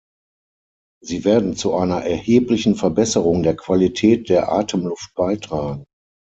[1.03, 5.85] Sie werden zu einer erheblichen Verbesserung der Qualität der Atemluft beitragen.